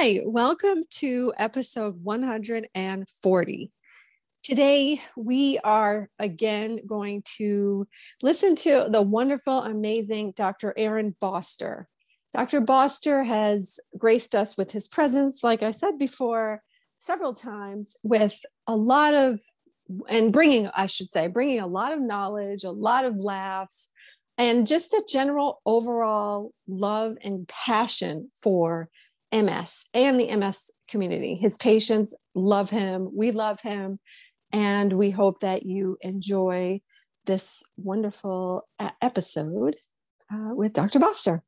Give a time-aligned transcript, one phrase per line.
[0.00, 3.72] Hi, welcome to episode 140.
[4.44, 7.88] Today, we are again going to
[8.22, 10.72] listen to the wonderful, amazing Dr.
[10.76, 11.88] Aaron Boster.
[12.32, 12.60] Dr.
[12.60, 16.62] Boster has graced us with his presence, like I said before,
[16.98, 19.40] several times with a lot of,
[20.08, 23.88] and bringing, I should say, bringing a lot of knowledge, a lot of laughs,
[24.36, 28.88] and just a general overall love and passion for
[29.32, 31.34] MS and the MS community.
[31.34, 33.10] His patients love him.
[33.14, 33.98] We love him.
[34.52, 36.80] And we hope that you enjoy
[37.26, 39.76] this wonderful uh, episode
[40.32, 40.98] uh, with Dr.
[40.98, 41.42] Boster.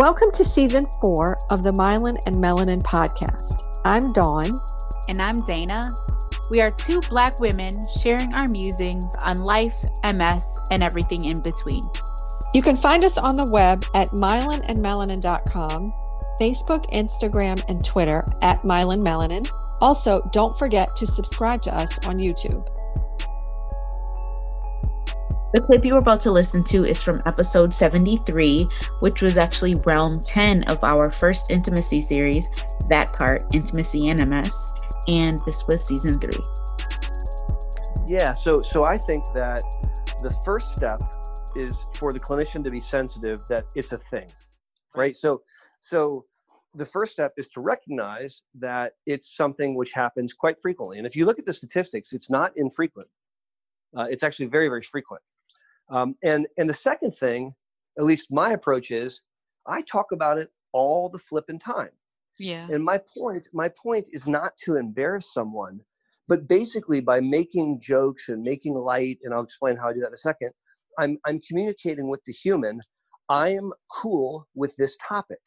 [0.00, 3.68] Welcome to season four of the Myelin and Melanin podcast.
[3.84, 4.56] I'm Dawn.
[5.10, 5.94] And I'm Dana.
[6.48, 11.82] We are two Black women sharing our musings on life, MS, and everything in between.
[12.54, 15.92] You can find us on the web at myelinandmelanin.com,
[16.40, 19.50] Facebook, Instagram, and Twitter at Myelin Melanin.
[19.82, 22.66] Also, don't forget to subscribe to us on YouTube.
[25.52, 28.68] The clip you are about to listen to is from episode 73,
[29.00, 32.48] which was actually realm 10 of our first intimacy series,
[32.88, 34.54] That Part Intimacy and MS.
[35.08, 36.38] And this was season three.
[38.06, 39.62] Yeah, so so I think that
[40.22, 41.00] the first step
[41.56, 44.30] is for the clinician to be sensitive that it's a thing.
[44.94, 45.16] Right?
[45.16, 45.42] So
[45.80, 46.26] so
[46.76, 50.98] the first step is to recognize that it's something which happens quite frequently.
[50.98, 53.08] And if you look at the statistics, it's not infrequent.
[53.96, 55.20] Uh, it's actually very, very frequent.
[55.90, 57.52] Um, and and the second thing,
[57.98, 59.20] at least my approach is,
[59.66, 61.90] I talk about it all the flipping time.
[62.38, 62.66] Yeah.
[62.70, 65.80] And my point, my point is not to embarrass someone,
[66.28, 70.08] but basically by making jokes and making light, and I'll explain how I do that
[70.08, 70.50] in a second.
[70.98, 72.80] I'm I'm communicating with the human.
[73.28, 75.40] I am cool with this topic.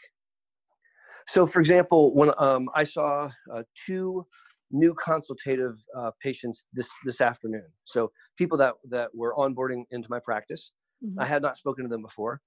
[1.28, 4.26] So, for example, when um, I saw uh, two
[4.72, 7.68] new consultative uh, patients this this afternoon.
[7.86, 10.72] So people that that were onboarding into my practice,
[11.04, 11.20] mm-hmm.
[11.20, 12.42] I had not spoken to them before,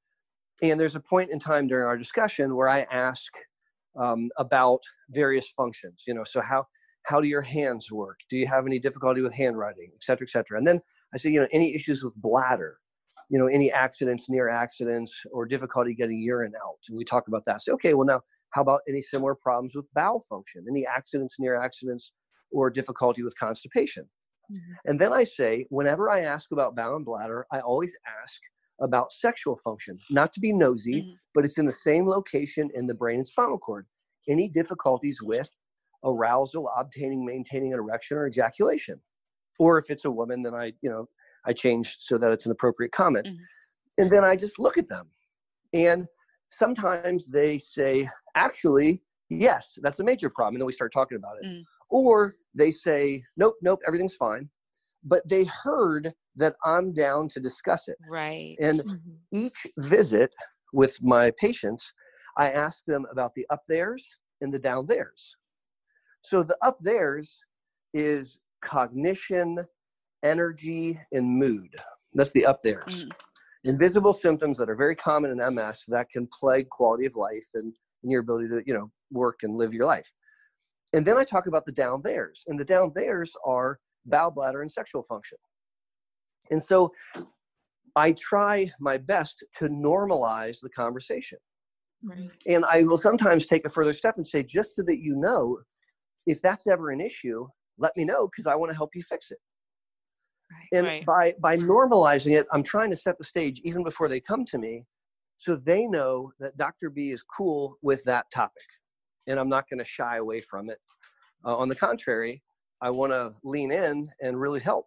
[0.63, 3.33] and there's a point in time during our discussion where I ask
[3.97, 6.05] um, about various functions.
[6.07, 6.67] You know, so how
[7.05, 8.19] how do your hands work?
[8.29, 10.59] Do you have any difficulty with handwriting, et cetera, et cetera?
[10.59, 10.81] And then
[11.15, 12.79] I say, you know, any issues with bladder,
[13.31, 16.79] you know, any accidents, near accidents, or difficulty getting urine out.
[16.89, 17.63] And we talk about that.
[17.63, 18.23] Say, okay, well now
[18.57, 22.13] how about any similar problems with bowel function, any accidents, near accidents,
[22.51, 24.05] or difficulty with constipation?
[24.51, 24.73] Mm-hmm.
[24.87, 28.41] And then I say, whenever I ask about bowel and bladder, I always ask
[28.81, 31.11] about sexual function, not to be nosy, mm-hmm.
[31.35, 33.87] but it's in the same location in the brain and spinal cord.
[34.27, 35.51] Any difficulties with
[36.03, 39.01] arousal, obtaining, maintaining an erection or ejaculation?
[39.59, 41.09] Or if it's a woman, then I, you know,
[41.45, 43.27] I change so that it's an appropriate comment.
[43.27, 44.03] Mm-hmm.
[44.03, 45.09] And then I just look at them.
[45.75, 46.07] And
[46.51, 50.55] sometimes they say, actually, yes, that's a major problem.
[50.55, 51.47] And then we start talking about it.
[51.47, 51.63] Mm.
[51.91, 54.49] Or they say, nope, nope, everything's fine.
[55.05, 57.97] But they heard that I'm down to discuss it.
[58.09, 58.57] Right.
[58.61, 59.15] And mm-hmm.
[59.33, 60.31] each visit
[60.73, 61.93] with my patients,
[62.37, 64.07] I ask them about the up theirs
[64.41, 65.37] and the down theirs.
[66.23, 67.41] So the up theirs
[67.95, 69.65] is cognition,
[70.23, 71.75] energy, and mood.
[72.15, 73.05] That's the up theirs.
[73.05, 73.13] Mm
[73.67, 77.73] invisible symptoms that are very common in MS that can plague quality of life and,
[78.03, 80.13] and your ability to, you know, work and live your life.
[80.93, 84.63] And then I talk about the down theirs, and the down theirs are bowel, bladder,
[84.63, 85.39] and sexual function.
[86.51, 86.93] And so
[87.97, 91.39] I try my best to normalize the conversation.
[92.05, 92.31] Right.
[92.47, 95.59] And I will sometimes take a further step and say, just so that you know,
[96.27, 97.47] if that's ever an issue,
[97.79, 99.39] let me know because I want to help you fix it.
[100.53, 101.07] Right, and right.
[101.07, 104.59] by by normalizing it, I'm trying to set the stage even before they come to
[104.59, 104.85] me,
[105.37, 106.91] so they know that Dr.
[106.91, 108.65] B is cool with that topic,
[109.27, 110.79] and I'm not going to shy away from it.
[111.45, 112.43] Uh, on the contrary,
[112.81, 114.87] I want to lean in and really help.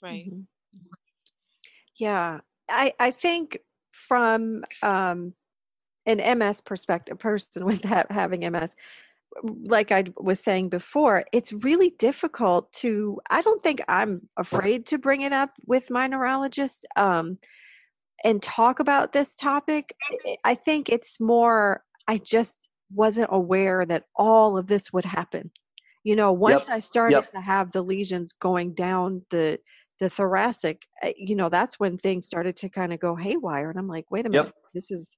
[0.00, 0.26] Right.
[0.26, 0.40] Mm-hmm.
[1.98, 3.58] Yeah, I I think
[3.92, 5.34] from um,
[6.06, 8.74] an MS perspective, person with that having MS,
[9.44, 13.20] like I was saying before, it's really difficult to.
[13.30, 17.38] I don't think I'm afraid to bring it up with my neurologist um,
[18.24, 19.94] and talk about this topic.
[20.44, 25.50] I think it's more, I just wasn't aware that all of this would happen.
[26.04, 26.76] You know, once yep.
[26.76, 27.30] I started yep.
[27.32, 29.58] to have the lesions going down the
[30.00, 33.78] the thoracic, eh, you know, that's when things started to kind of go haywire, and
[33.78, 34.54] I'm like, wait a minute, yep.
[34.74, 35.16] this is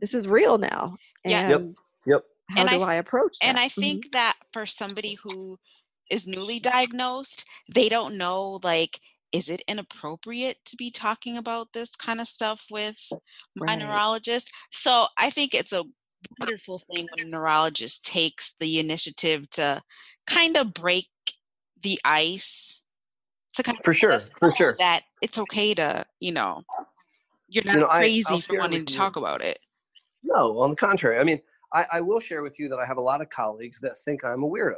[0.00, 0.96] this is real now.
[1.24, 1.50] Yeah.
[1.50, 1.62] Yep.
[2.06, 2.22] Yep.
[2.50, 3.48] How And do I I, approach that?
[3.48, 3.80] and I Mhm.
[3.80, 5.58] think that for somebody who
[6.10, 8.98] is newly diagnosed, they don't know like
[9.34, 12.96] is it inappropriate to be talking about this kind of stuff with
[13.56, 13.80] my Right.
[13.80, 14.48] neurologist?
[14.70, 15.82] So I think it's a
[16.38, 19.82] wonderful thing when a neurologist takes the initiative to
[20.28, 21.08] kind of break
[21.82, 22.84] the ice
[23.56, 24.76] to kind of For sure, for sure.
[24.78, 26.62] that it's okay to, you know,
[27.48, 29.58] you're not know, crazy I'll for wanting to you- talk about it.
[30.22, 31.18] No, on the contrary.
[31.18, 31.40] I mean,
[31.72, 34.24] I, I will share with you that I have a lot of colleagues that think
[34.24, 34.76] I'm a weirdo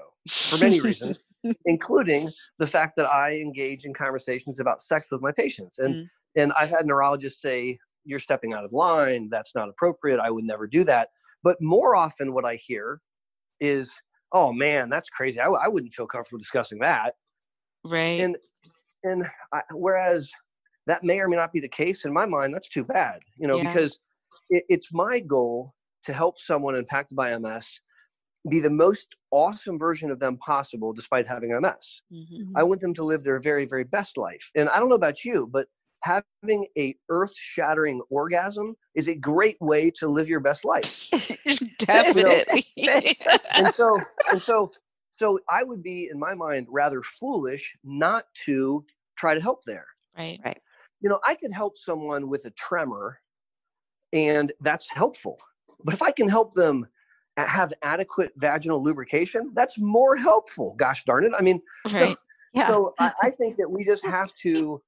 [0.49, 1.19] for many reasons,
[1.65, 5.79] including the fact that I engage in conversations about sex with my patients.
[5.79, 6.11] And Mm.
[6.37, 9.29] and I've had neurologists say, "You're stepping out of line.
[9.31, 10.21] That's not appropriate.
[10.21, 11.11] I would never do that."
[11.43, 13.01] But more often, what I hear
[13.61, 13.99] is,
[14.33, 15.41] "Oh man, that's crazy.
[15.41, 17.15] I, w- I wouldn't feel comfortable discussing that."
[17.85, 18.21] right.
[18.21, 18.37] And
[19.05, 20.31] and I, whereas
[20.87, 23.21] that may or may not be the case in my mind, that's too bad.
[23.37, 23.71] You know, Yeah.
[23.73, 23.99] because
[24.51, 27.81] it, it's my goal to help someone impacted by MS
[28.49, 32.03] be the most awesome version of them possible despite having MS.
[32.13, 32.53] Mhm.
[32.55, 34.51] I want them to live their very, very best life.
[34.55, 35.69] And I don't know about you, but
[36.03, 41.11] having a earth-shattering orgasm is a great way to live your best life.
[41.79, 42.65] Definitely.
[43.57, 44.01] And so,
[44.31, 44.71] and so,
[45.13, 48.85] so I would be, in my mind, rather foolish not to
[49.17, 49.87] try to help there.
[50.17, 50.39] right.
[50.45, 50.61] Right.
[51.01, 53.21] You know, I could help someone with a tremor,
[54.13, 55.39] and that's helpful.
[55.85, 56.89] But if I can help them a-
[57.37, 60.75] have adequate vaginal lubrication, that's more helpful.
[60.79, 61.33] Gosh darn it!
[61.39, 61.61] I mean,
[61.91, 62.17] Right.
[62.55, 62.69] yeah.
[62.69, 64.83] so I, I think that we just have to,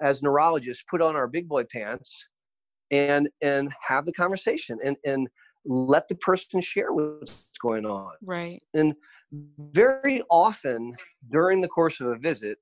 [0.00, 2.28] as neurologists, put on our big boy pants
[2.90, 5.28] and and have the conversation and and
[5.64, 8.12] let the person share what's going on.
[8.22, 8.62] Right.
[8.74, 8.94] And
[9.58, 10.94] very often
[11.30, 12.58] during the course of a visit,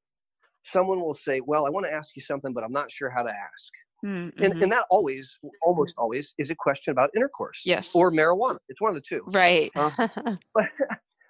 [0.64, 3.22] someone will say, "Well, I want to ask you something, but I'm not sure how
[3.22, 3.72] to ask."
[4.06, 7.62] Mm, And and that always, almost always, is a question about intercourse.
[7.64, 7.90] Yes.
[7.94, 8.58] Or marijuana.
[8.68, 9.70] It's one of the two right.
[9.74, 10.38] but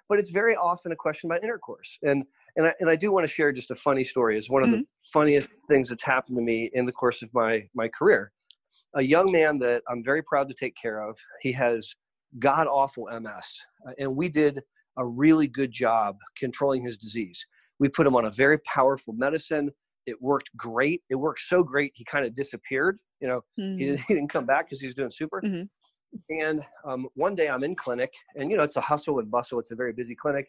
[0.09, 2.23] but it's very often a question about intercourse and
[2.55, 4.71] and I, and I do want to share just a funny story it's one of
[4.71, 8.31] the funniest things that's happened to me in the course of my my career
[8.95, 11.93] a young man that i'm very proud to take care of he has
[12.39, 14.61] god awful ms uh, and we did
[14.97, 17.45] a really good job controlling his disease
[17.79, 19.69] we put him on a very powerful medicine
[20.07, 23.41] it worked great it worked so great he kind of disappeared you know
[23.77, 23.87] he, Mhm.
[23.87, 25.43] didn't- he didn't come back because he was doing super.
[25.43, 25.67] Mhm.
[26.29, 29.59] And um, one day I'm in clinic, and you know it's a hustle and bustle.
[29.59, 30.47] It's a very busy clinic,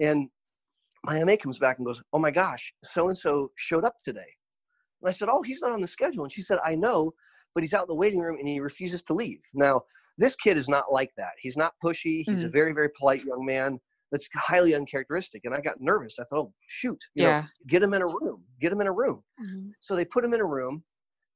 [0.00, 0.28] and
[1.04, 4.34] my MA comes back and goes, "Oh my gosh, so and so showed up today."
[5.02, 7.12] And I said, "Oh, he's not on the schedule." And she said, "I know,
[7.54, 9.82] but he's out in the waiting room and he refuses to leave." Now
[10.18, 11.32] this kid is not like that.
[11.40, 12.24] He's not pushy.
[12.26, 13.80] He's a very very polite young man.
[14.12, 15.42] That's highly uncharacteristic.
[15.44, 16.18] And I got nervous.
[16.18, 17.46] I thought, "Oh shoot, you know, Yeah.
[17.68, 18.43] get him in a room.
[18.64, 19.72] Get him in a room." Mhm.
[19.80, 20.82] So they put him in a room.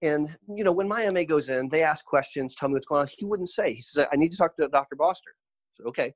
[0.01, 3.01] And, you know, when my MA goes in, they ask questions, tell me what's going
[3.01, 3.09] on.
[3.19, 3.75] He wouldn't say.
[3.75, 4.95] He says, I need to talk to Dr.
[4.95, 5.35] Boster.
[5.73, 6.15] Said, okay.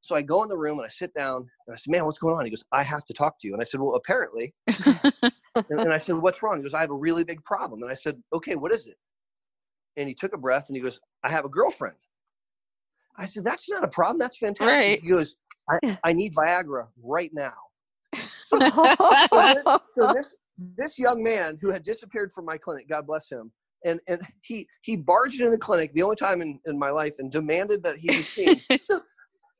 [0.00, 2.18] So I go in the room and I sit down and I said, man, what's
[2.18, 2.44] going on?
[2.44, 3.52] He goes, I have to talk to you.
[3.54, 4.54] And I said, well, apparently.
[4.86, 6.58] and, and I said, what's wrong?
[6.58, 7.82] He goes, I have a really big problem.
[7.82, 8.96] And I said, okay, what is it?
[9.96, 11.96] And he took a breath and he goes, I have a girlfriend.
[13.18, 14.18] I said, that's not a problem.
[14.18, 14.68] That's fantastic.
[14.68, 15.00] Right.
[15.02, 15.34] He goes,
[15.68, 17.54] I, I need Viagra right now.
[18.48, 18.58] So
[19.54, 23.52] this, so this this young man who had disappeared from my clinic, God bless him,
[23.84, 27.16] and and he he barged in the clinic the only time in, in my life
[27.18, 28.60] and demanded that he be seen.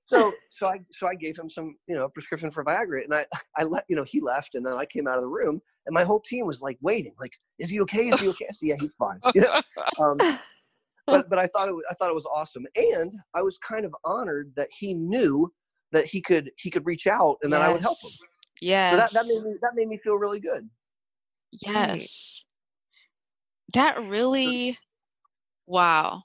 [0.01, 3.27] so, so I so I gave him some you know prescription for Viagra, and I
[3.57, 5.95] I let you know he left, and then I came out of the room, and
[5.95, 8.09] my whole team was like waiting, like is he okay?
[8.09, 8.47] Is he okay?
[8.49, 9.21] I said, yeah, he's fine.
[9.35, 9.61] You know?
[10.03, 10.19] um,
[11.07, 13.85] but but I thought it was, I thought it was awesome, and I was kind
[13.85, 15.53] of honored that he knew
[15.93, 18.11] that he could he could reach out, and that I would help him.
[18.63, 18.91] Yes.
[18.91, 19.13] So Yes.
[19.13, 20.69] that, that made me that made me feel really good.
[21.65, 22.45] Yes.
[23.73, 24.79] That really,
[25.67, 26.23] wow.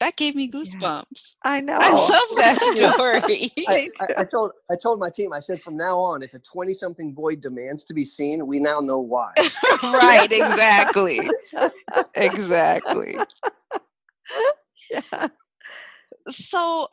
[0.00, 1.36] That gave me goosebumps.
[1.44, 1.78] I know.
[1.80, 3.52] I love that story.
[3.68, 6.40] I, I, I told I told my team I said from now on if a
[6.40, 9.32] twenty something boy demands to be seen we now know why.
[9.84, 11.20] right, exactly.
[12.16, 13.16] exactly.
[14.90, 15.28] yeah.
[16.28, 16.88] so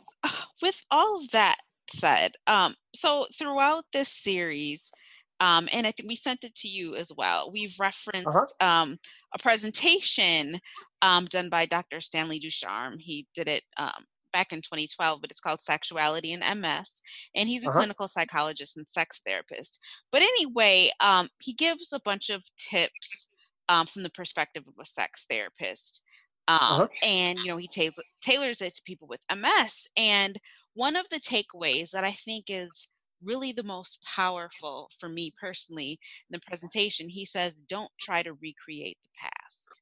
[0.62, 1.58] with all of that
[1.92, 4.92] said um so throughout this series
[5.40, 8.46] um and i think we sent it to you as well we've referenced Uh-huh.
[8.60, 8.98] um
[9.34, 10.60] a presentation
[11.02, 15.40] um done by dr stanley ducharme he did it um back in 2012 but it's
[15.40, 17.02] called sexuality and ms
[17.36, 17.80] and he's a Uh-huh.
[17.80, 19.80] clinical psychologist and sex therapist
[20.12, 23.30] but anyway um he gives a bunch of tips
[23.70, 26.02] um, from the perspective of a sex therapist
[26.48, 26.88] um, Uh-huh.
[27.02, 30.40] and you know he tailors tailors it to people with ms and
[30.74, 32.88] one of the takeaways that i think is
[33.22, 35.92] really the most powerful for me personally
[36.30, 39.80] in the presentation he says don't try to recreate the past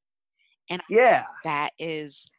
[0.69, 1.25] And Yeah.
[1.43, 2.29] that is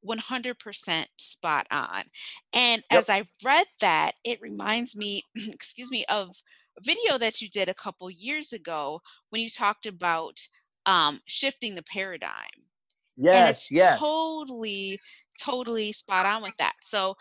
[0.00, 2.04] 100% spot on.
[2.52, 3.04] And yep.
[3.04, 6.30] as I read that, it reminds me, excuse me, of
[6.78, 9.00] a video that you did a couple years ago
[9.30, 10.40] when you talked about
[10.86, 12.68] um, shifting the paradigm.
[13.16, 14.00] Yes, yes.
[14.00, 14.98] Totally,
[15.40, 16.74] totally spot on with that.
[16.82, 17.16] So,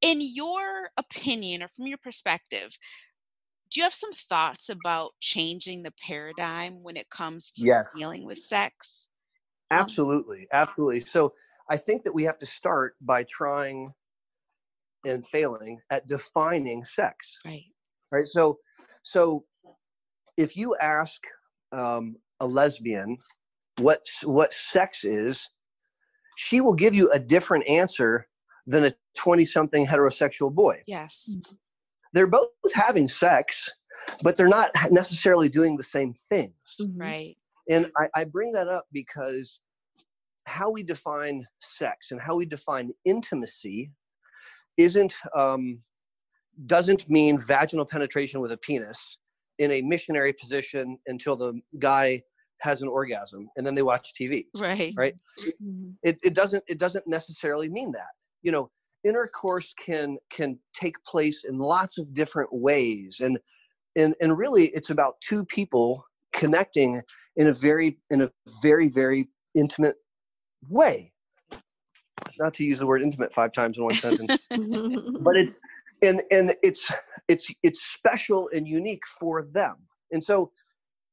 [0.00, 2.76] in your opinion or from your perspective,
[3.70, 7.86] do you have some thoughts about changing the paradigm when it comes to yes.
[7.96, 9.08] dealing with sex?
[9.70, 11.00] Um absolutely, absolutely.
[11.00, 11.32] So,
[11.68, 13.92] I think that we have to start by trying
[15.04, 17.38] and failing at defining sex.
[17.44, 17.64] Right.
[18.12, 18.26] Right.
[18.26, 18.58] So,
[19.02, 19.44] so
[20.36, 21.20] if you ask
[21.72, 23.18] um, a lesbian
[23.78, 25.48] what what sex is,
[26.36, 28.26] she will give you a different answer
[28.66, 30.82] than a 20 something heterosexual boy.
[30.86, 31.36] Yes.
[32.12, 33.70] They're both having sex,
[34.22, 36.54] but they're not necessarily doing the same things.
[36.80, 37.00] Mm-hmm.
[37.00, 37.36] Right.
[37.68, 39.60] And I, I bring that up because
[40.44, 43.90] how we define sex and how we define intimacy
[44.76, 45.80] isn't um,
[46.66, 49.18] doesn't mean vaginal penetration with a penis
[49.58, 52.22] in a missionary position until the guy
[52.60, 54.46] has an orgasm and then they watch TV.
[54.56, 54.94] Right.
[54.96, 55.14] Right.
[55.40, 55.90] Mm-hmm.
[56.02, 58.15] It, it doesn't it doesn't necessarily mean that.
[58.46, 58.70] You know,
[59.02, 63.18] intercourse can can take place in lots of different ways.
[63.20, 63.40] And
[63.96, 67.02] and and really it's about two people connecting
[67.34, 68.30] in a very in a
[68.62, 69.96] very very intimate
[70.68, 71.12] way.
[72.38, 74.38] Not to use the word intimate five times in one sentence.
[75.20, 75.58] But it's
[76.02, 76.88] and and it's
[77.26, 79.76] it's it's special and unique for them.
[80.12, 80.52] And so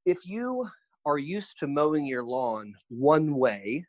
[0.06, 0.68] if you
[1.08, 3.86] are used to mowing your lawn one way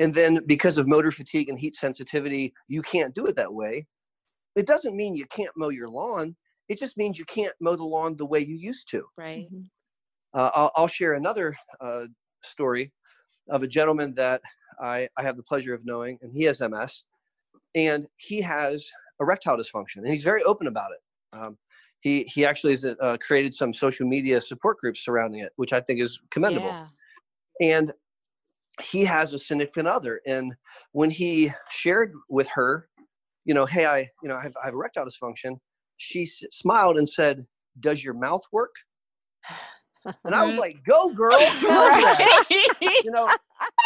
[0.00, 3.86] and then because of motor fatigue and heat sensitivity you can't do it that way
[4.56, 6.34] it doesn't mean you can't mow your lawn
[6.68, 10.38] it just means you can't mow the lawn the way you used to right mm-hmm.
[10.38, 12.06] uh, I'll, I'll, share another uh,
[12.42, 12.92] story
[13.48, 14.40] of a gentleman that
[14.80, 17.04] I, I have the pleasure of knowing and he has ms
[17.74, 18.90] and he has
[19.20, 21.38] erectile dysfunction, and he's very open about it.
[21.38, 21.58] Um,
[22.00, 25.80] he he actually has uh, created some social media support groups surrounding it, which I
[25.80, 26.66] think is commendable.
[26.66, 26.86] Yeah.
[27.60, 27.92] And
[28.82, 30.54] he has a significant other, and
[30.92, 32.88] when he shared with her,
[33.44, 35.58] you know, hey, I you know I have, I have erectile dysfunction,
[35.96, 37.46] she s- smiled and said,
[37.78, 38.74] "Does your mouth work?"
[40.24, 41.38] And I was like, "Go, girl!"
[42.50, 43.28] you know,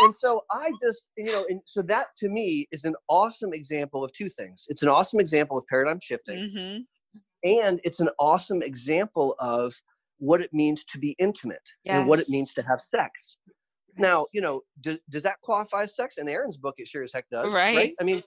[0.00, 4.04] and so I just, you know, and so that to me is an awesome example
[4.04, 4.66] of two things.
[4.68, 6.80] It's an awesome example of paradigm shifting, mm-hmm.
[7.42, 9.74] and it's an awesome example of
[10.18, 11.96] what it means to be intimate yes.
[11.96, 13.38] and what it means to have sex.
[13.96, 16.18] Now, you know, do, does that qualify as sex?
[16.18, 17.52] In Aaron's book, it sure as heck does.
[17.52, 17.76] Right.
[17.76, 17.94] right.
[18.00, 18.22] I mean,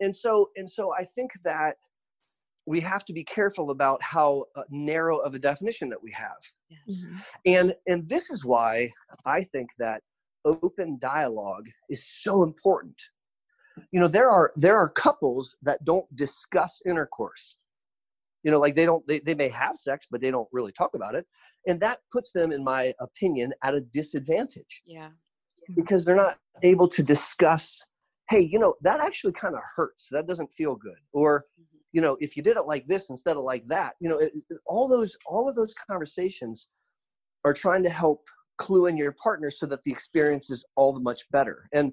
[0.00, 1.76] and so and so I think that
[2.66, 6.38] we have to be careful about how uh, narrow of a definition that we have.
[6.68, 7.04] Yes.
[7.04, 7.16] Mm-hmm.
[7.46, 8.90] And and this is why
[9.24, 10.02] I think that
[10.44, 13.00] open dialogue is so important.
[13.92, 17.56] You know, there are there are couples that don't discuss intercourse.
[18.42, 20.94] You know, like they don't they, they may have sex, but they don't really talk
[20.94, 21.26] about it.
[21.66, 24.82] And that puts them, in my opinion, at a disadvantage.
[24.86, 25.10] Yeah.
[25.76, 27.82] Because they're not able to discuss,
[28.28, 30.08] hey, you know, that actually kind of hurts.
[30.10, 30.98] That doesn't feel good.
[31.12, 31.76] Or, mm-hmm.
[31.92, 34.32] you know, if you did it like this instead of like that, you know, it,
[34.66, 36.68] all those all of those conversations
[37.44, 38.22] are trying to help
[38.60, 41.92] clue in your partner so that the experience is all the much better and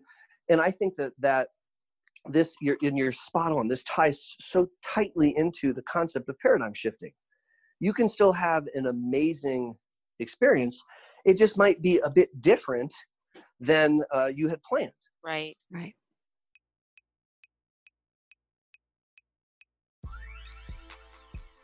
[0.50, 1.48] and i think that that
[2.30, 6.74] this you're in your spot on this ties so tightly into the concept of paradigm
[6.74, 7.12] shifting
[7.80, 9.76] you can still have an amazing
[10.20, 10.82] experience
[11.26, 12.94] it just might be a bit different
[13.60, 14.92] than uh, you had planned
[15.24, 15.96] right right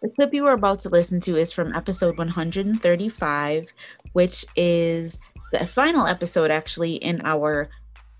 [0.03, 3.67] The clip you are about to listen to is from episode 135,
[4.11, 5.17] which is
[5.53, 7.69] the final episode actually in our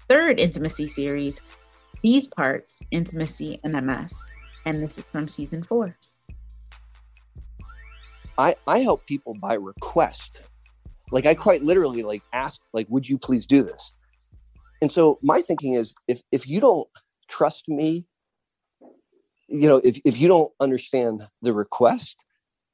[0.08, 1.42] third intimacy series,
[2.02, 4.18] These Parts Intimacy and MS.
[4.66, 5.98] And this is from season four.
[8.38, 10.42] I, I help people by request.
[11.12, 13.94] Like I quite literally like ask, like, would you please do this?
[14.82, 16.90] And so my thinking is if if you don't
[17.30, 18.06] trust me
[19.48, 22.16] you know if, if you don't understand the request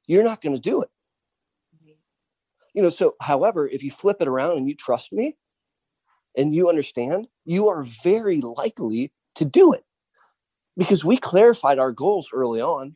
[0.08, 0.90] you're not going to do it
[2.74, 5.36] you know so however if you flip it around and you trust me
[6.38, 9.84] and you understand you are very likely to do it
[10.78, 12.96] because we clarified our goals early on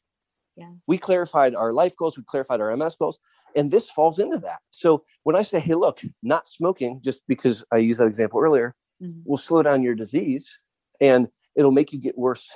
[0.55, 0.69] yeah.
[0.87, 3.19] we clarified our life goals we clarified our ms goals
[3.55, 7.63] and this falls into that so when i say hey look not smoking just because
[7.71, 9.19] i used that example earlier mm-hmm.
[9.25, 10.59] will slow down your disease
[11.01, 12.49] and it'll make you get worse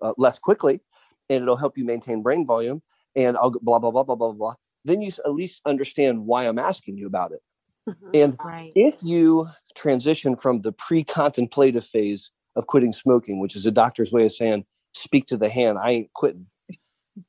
[0.00, 0.80] uh, less quickly
[1.28, 2.82] and it'll help you maintain brain volume
[3.18, 4.54] and I'll go blah, blah, blah, blah, blah, blah.
[4.84, 7.42] Then you at least understand why I'm asking you about it.
[7.88, 8.10] Mm-hmm.
[8.14, 8.72] And right.
[8.74, 14.12] if you transition from the pre contemplative phase of quitting smoking, which is a doctor's
[14.12, 16.46] way of saying, speak to the hand, I ain't quitting.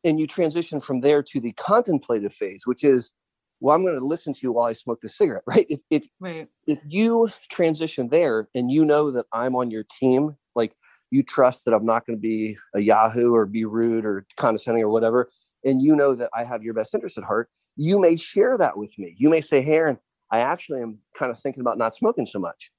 [0.04, 3.14] And you transition from there to the contemplative phase, which is,
[3.60, 5.66] well, I'm going to listen to you while I smoke the cigarette, right?
[5.70, 6.48] If if right.
[6.68, 10.74] if you transition there and you know that I'm on your team, like
[11.12, 14.84] you trust that I'm not going to be a Yahoo or be rude or condescending
[14.84, 15.30] or whatever,
[15.66, 18.78] and you know that I have your best interest at heart, you may share that
[18.78, 19.16] with me.
[19.18, 20.00] You may say, Hey, Aaron,
[20.32, 22.72] I actually am kind of thinking about not smoking so much.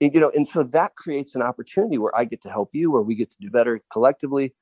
[0.00, 2.90] And, you know, and so that creates an opportunity where I get to help you,
[2.90, 4.54] where we get to do better collectively.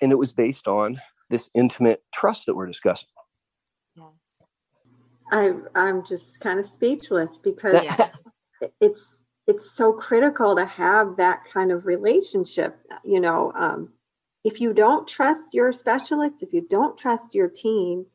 [0.00, 1.00] And it was based on
[1.30, 3.08] this intimate trust that we're discussing.
[5.32, 7.82] I, I'm just kind of speechless because
[8.80, 9.14] it's
[9.48, 12.78] it's so critical to have that kind of relationship.
[13.04, 13.92] You know, um,
[14.44, 18.06] if you don't trust your specialist, if you don't trust your team,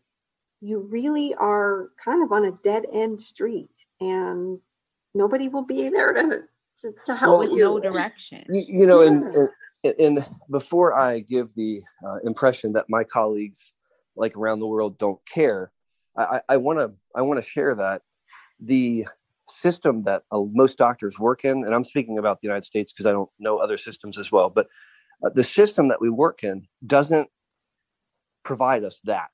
[0.61, 4.59] you really are kind of on a dead end street, and
[5.13, 6.41] nobody will be there to
[6.81, 7.59] to, to help well, you.
[7.59, 8.45] No direction.
[8.50, 9.11] You, you know, yes.
[9.11, 9.50] and, and,
[9.83, 13.73] and before I give the uh, impression that my colleagues,
[14.15, 15.71] like around the world, don't care,
[16.17, 18.01] I want to I want to share that
[18.59, 19.05] the
[19.50, 23.05] system that uh, most doctors work in, and I'm speaking about the United States because
[23.05, 24.67] I don't know other systems as well, but
[25.23, 27.29] uh, the system that we work in doesn't
[28.43, 29.29] provide us that.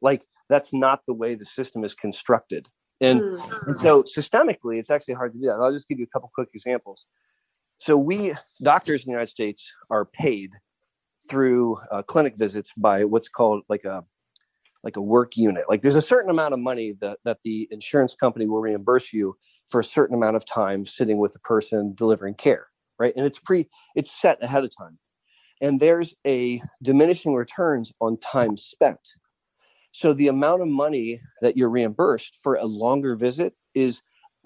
[0.00, 2.68] Like that's not the way the system is constructed.
[3.00, 3.66] And, mm.
[3.66, 5.58] and so systemically, it's actually hard to do that.
[5.60, 7.06] I'll just give you a couple quick examples.
[7.78, 10.52] So we doctors in the United States are paid
[11.28, 14.04] through uh, clinic visits by what's called like a
[14.82, 15.64] like a work unit.
[15.68, 19.36] Like there's a certain amount of money that, that the insurance company will reimburse you
[19.68, 22.68] for a certain amount of time sitting with the person delivering care,
[22.98, 23.12] right?
[23.16, 24.98] And it's pre it's set ahead of time.
[25.60, 29.00] And there's a diminishing returns on time spent.
[29.90, 34.02] So the amount of money that you're reimbursed for a longer visit is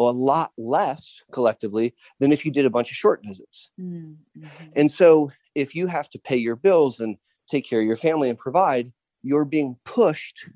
[0.08, 3.70] a lot less collectively than if you did a bunch of short visits.
[3.78, 4.44] Mm-hmm.
[4.76, 7.16] And so if you have to pay your bills and
[7.48, 10.48] take care of your family and provide, you're being pushed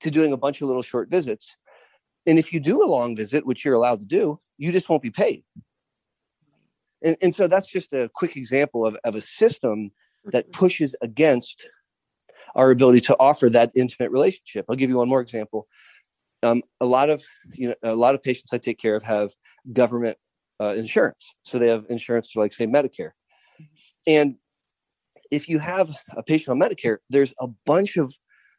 [0.00, 1.56] to doing a bunch of little short visits.
[2.26, 5.02] And if you do a long visit, which you're allowed to do, you just won't
[5.02, 5.42] be paid.
[7.02, 9.90] And, and so that's just a quick example of, of a system
[10.24, 10.58] that mm-hmm.
[10.58, 11.68] pushes against
[12.54, 14.64] our ability to offer that intimate relationship.
[14.68, 15.66] I'll give you one more example.
[16.42, 19.30] Um, a lot of you know a lot of patients I take care of have
[19.72, 20.16] government
[20.60, 23.10] uh, insurance, so they have insurance for like say Medicare,
[23.60, 23.64] mm-hmm.
[24.06, 24.36] and
[25.30, 28.14] if you have a patient on Medicare, there's a bunch of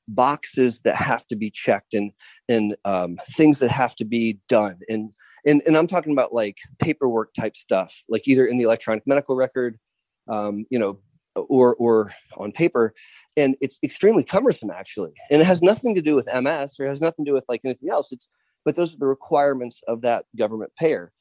[0.08, 2.12] boxes that have to be checked and
[2.48, 4.80] and um, things that have to be done.
[4.89, 5.12] And
[5.46, 9.36] and and I'm talking about like paperwork type stuff, like either in the electronic medical
[9.36, 9.78] record,
[10.28, 11.00] um, you know,
[11.43, 12.93] or or on paper,
[13.38, 16.89] and it's extremely cumbersome actually, and it has nothing to do with MS or it
[16.89, 18.12] has nothing to do with like anything else.
[18.12, 18.28] It's
[18.65, 21.12] but those are the requirements of that government payer,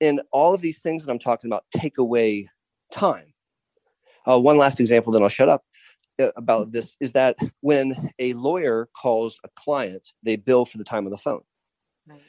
[0.00, 2.48] and all of these things that I'm talking about take away
[2.92, 3.32] time.
[4.28, 5.64] Uh, one last example, then I'll shut up
[6.20, 10.84] uh, about this is that when a lawyer calls a client, they bill for the
[10.84, 11.42] time on the phone.
[12.06, 12.20] Right.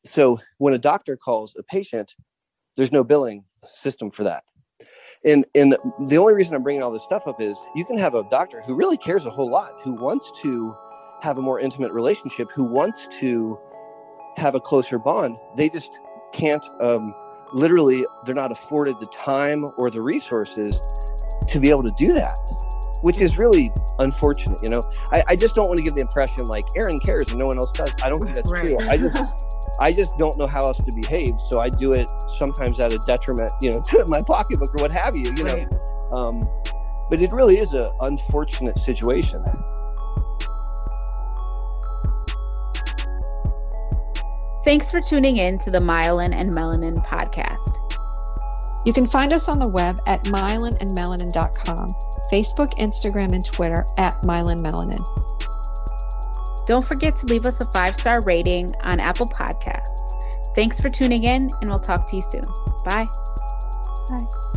[0.00, 2.14] So when a doctor calls a patient,
[2.76, 4.44] there's no billing system for that.
[5.24, 8.14] And and the only reason I'm bringing all this stuff up is you can have
[8.14, 10.76] a doctor who really cares a whole lot, who wants to
[11.22, 13.58] have a more intimate relationship, who wants to
[14.36, 15.36] have a closer bond.
[15.56, 15.98] They just
[16.32, 16.64] can't.
[16.80, 17.14] Um,
[17.52, 20.80] literally, they're not afforded the time or the resources
[21.48, 22.36] to be able to do that
[23.02, 24.82] which is really unfortunate you know?
[25.12, 27.58] I, I, just don't want to give the impression like aaron cares and no one
[27.58, 27.94] else does.
[28.02, 28.68] I don't think that's right.
[28.68, 28.78] true.
[28.88, 29.16] I just
[29.80, 32.98] i just don't know how else to behave so i do it sometimes at a
[33.06, 35.70] detriment you know to my pocketbook or what have you you right.
[35.70, 36.48] know um,
[37.10, 39.42] but it really is an unfortunate situation.
[44.64, 47.87] Thanks for tuning in to the myelin and melanin podcast
[48.88, 51.88] you can find us on the web at myelinandmelanin.com,
[52.32, 55.04] Facebook, Instagram, and Twitter at myelinmelanin.
[56.66, 60.54] Don't forget to leave us a five star rating on Apple Podcasts.
[60.54, 62.44] Thanks for tuning in, and we'll talk to you soon.
[62.86, 63.06] Bye.
[64.08, 64.47] Bye.